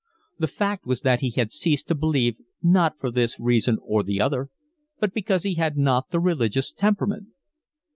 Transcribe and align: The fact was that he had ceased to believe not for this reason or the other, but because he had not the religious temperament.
The 0.39 0.47
fact 0.47 0.87
was 0.87 1.01
that 1.01 1.19
he 1.19 1.29
had 1.29 1.51
ceased 1.51 1.87
to 1.89 1.93
believe 1.93 2.37
not 2.63 2.97
for 2.99 3.11
this 3.11 3.39
reason 3.39 3.77
or 3.83 4.01
the 4.01 4.19
other, 4.19 4.49
but 4.99 5.13
because 5.13 5.43
he 5.43 5.53
had 5.53 5.77
not 5.77 6.09
the 6.09 6.19
religious 6.19 6.71
temperament. 6.71 7.27